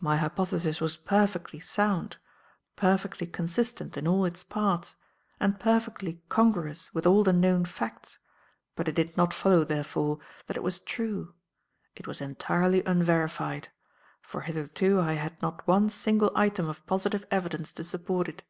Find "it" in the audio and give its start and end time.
8.88-8.96, 10.56-10.64, 11.94-12.08, 18.28-18.42